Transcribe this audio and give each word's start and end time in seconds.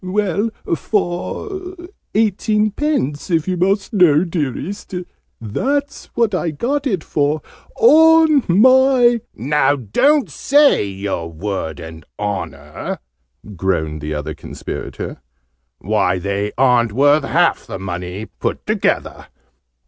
"Well, 0.03 0.49
for 0.75 1.75
eighteenpence, 2.15 3.29
if 3.29 3.47
you 3.47 3.55
must 3.55 3.93
know, 3.93 4.23
dearest! 4.23 4.95
That's 5.39 6.05
what 6.15 6.33
I 6.33 6.49
got 6.49 6.87
it 6.87 7.03
for, 7.03 7.43
on 7.77 8.41
my" 8.47 9.21
"Now 9.35 9.75
don't 9.75 10.27
say 10.31 10.85
your 10.85 11.31
Word 11.31 11.79
and 11.79 12.03
Honour!" 12.17 12.97
groaned 13.55 14.01
the 14.01 14.15
other 14.15 14.33
Conspirator. 14.33 15.21
"Why, 15.77 16.17
they 16.17 16.51
aren't 16.57 16.93
worth 16.93 17.23
half 17.23 17.67
the 17.67 17.77
money, 17.77 18.25
put 18.25 18.65
together!" 18.65 19.27